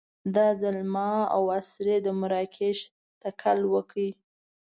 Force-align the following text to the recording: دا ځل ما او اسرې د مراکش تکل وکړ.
دا 0.35 0.47
ځل 0.61 0.77
ما 0.93 1.11
او 1.35 1.43
اسرې 1.59 1.97
د 2.05 2.07
مراکش 2.19 2.77
تکل 3.23 3.59
وکړ. 3.73 3.97